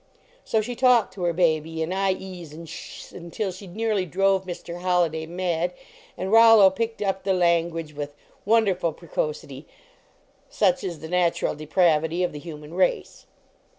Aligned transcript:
So 0.43 0.61
she 0.61 0.75
talked 0.75 1.13
to 1.13 1.21
her 1.25 1.31
baby 1.31 1.83
in 1.83 1.93
"ie 1.93 2.41
s" 2.41 2.53
and 2.53 2.67
"sh 2.67 3.03
s" 3.03 3.11
until 3.11 3.51
she 3.51 3.67
nearly 3.67 4.07
drove 4.07 4.47
Mr. 4.47 4.79
Holliday 4.81 5.27
mad, 5.27 5.73
and 6.17 6.31
Rollo 6.31 6.71
picked 6.71 7.03
up 7.03 7.21
the 7.23 7.33
language 7.35 7.93
with 7.93 8.15
wonderful 8.43 8.93
precocity, 8.93 9.67
such 10.49 10.83
is 10.83 11.01
the 11.01 11.07
natural 11.07 11.53
depravity 11.53 12.23
of 12.23 12.31
the 12.31 12.39
human 12.39 12.73
race. 12.73 13.27